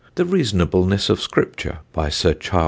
[0.15, 2.59] _;The Reasonableness of Scripture, by Sir Chas.